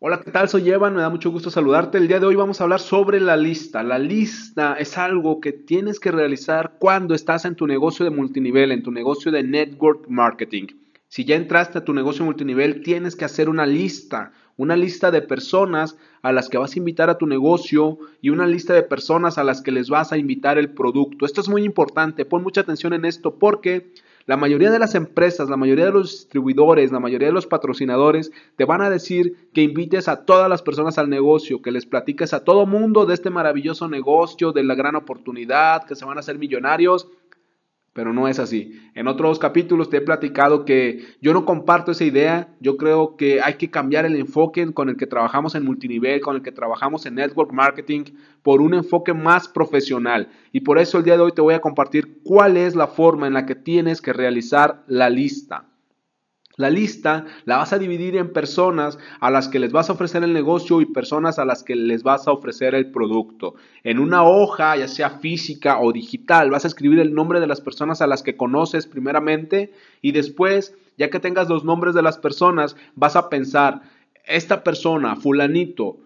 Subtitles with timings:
[0.00, 0.48] Hola, ¿qué tal?
[0.48, 1.98] Soy Evan, me da mucho gusto saludarte.
[1.98, 3.82] El día de hoy vamos a hablar sobre la lista.
[3.82, 8.70] La lista es algo que tienes que realizar cuando estás en tu negocio de multinivel,
[8.70, 10.66] en tu negocio de network marketing.
[11.08, 15.20] Si ya entraste a tu negocio multinivel, tienes que hacer una lista, una lista de
[15.20, 19.36] personas a las que vas a invitar a tu negocio y una lista de personas
[19.36, 21.26] a las que les vas a invitar el producto.
[21.26, 23.90] Esto es muy importante, pon mucha atención en esto porque
[24.28, 28.30] la mayoría de las empresas, la mayoría de los distribuidores, la mayoría de los patrocinadores
[28.56, 32.34] te van a decir que invites a todas las personas al negocio, que les platiques
[32.34, 36.20] a todo mundo de este maravilloso negocio, de la gran oportunidad, que se van a
[36.20, 37.08] hacer millonarios
[37.98, 38.80] pero no es así.
[38.94, 43.40] En otros capítulos te he platicado que yo no comparto esa idea, yo creo que
[43.42, 47.06] hay que cambiar el enfoque con el que trabajamos en multinivel, con el que trabajamos
[47.06, 48.04] en network marketing,
[48.44, 50.28] por un enfoque más profesional.
[50.52, 53.26] Y por eso el día de hoy te voy a compartir cuál es la forma
[53.26, 55.64] en la que tienes que realizar la lista.
[56.58, 60.24] La lista la vas a dividir en personas a las que les vas a ofrecer
[60.24, 63.54] el negocio y personas a las que les vas a ofrecer el producto.
[63.84, 67.60] En una hoja, ya sea física o digital, vas a escribir el nombre de las
[67.60, 72.18] personas a las que conoces primeramente y después, ya que tengas los nombres de las
[72.18, 73.82] personas, vas a pensar,
[74.26, 76.00] esta persona, fulanito,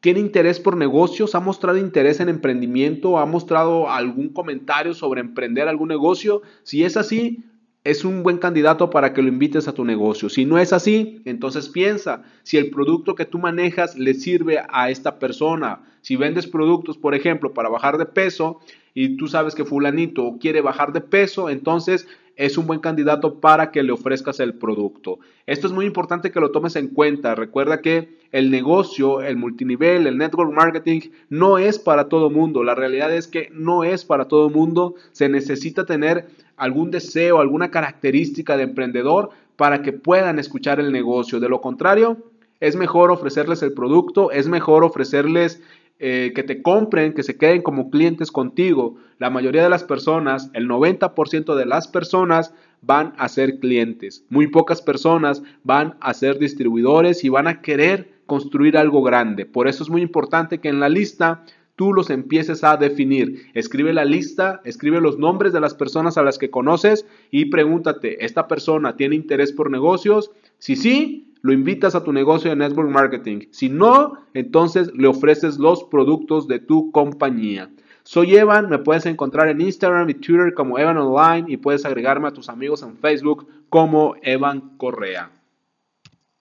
[0.00, 1.34] ¿Tiene interés por negocios?
[1.34, 3.16] ¿Ha mostrado interés en emprendimiento?
[3.16, 6.42] ¿Ha mostrado algún comentario sobre emprender algún negocio?
[6.62, 7.42] Si es así,
[7.84, 10.30] es un buen candidato para que lo invites a tu negocio.
[10.30, 14.88] Si no es así, entonces piensa si el producto que tú manejas le sirve a
[14.88, 15.82] esta persona.
[16.00, 18.60] Si vendes productos, por ejemplo, para bajar de peso
[18.94, 23.70] y tú sabes que fulanito quiere bajar de peso, entonces es un buen candidato para
[23.70, 25.18] que le ofrezcas el producto.
[25.46, 27.34] Esto es muy importante que lo tomes en cuenta.
[27.34, 32.64] Recuerda que el negocio, el multinivel, el network marketing no es para todo mundo.
[32.64, 34.94] La realidad es que no es para todo mundo.
[35.12, 41.40] Se necesita tener algún deseo, alguna característica de emprendedor para que puedan escuchar el negocio.
[41.40, 42.18] De lo contrario,
[42.60, 45.62] es mejor ofrecerles el producto, es mejor ofrecerles
[46.06, 48.96] eh, que te compren, que se queden como clientes contigo.
[49.16, 54.22] La mayoría de las personas, el 90% de las personas van a ser clientes.
[54.28, 59.46] Muy pocas personas van a ser distribuidores y van a querer construir algo grande.
[59.46, 61.42] Por eso es muy importante que en la lista
[61.74, 63.46] tú los empieces a definir.
[63.54, 68.22] Escribe la lista, escribe los nombres de las personas a las que conoces y pregúntate,
[68.22, 70.30] ¿esta persona tiene interés por negocios?
[70.58, 73.40] Si sí, lo invitas a tu negocio de network marketing.
[73.50, 77.70] Si no, entonces le ofreces los productos de tu compañía.
[78.02, 82.28] Soy Evan, me puedes encontrar en Instagram y Twitter como Evan Online y puedes agregarme
[82.28, 85.33] a tus amigos en Facebook como Evan Correa.